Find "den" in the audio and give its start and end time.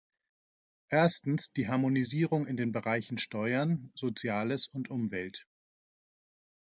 2.57-2.71